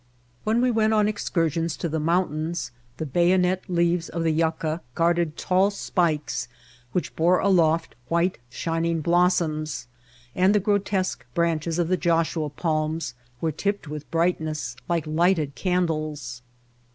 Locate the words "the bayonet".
2.97-3.63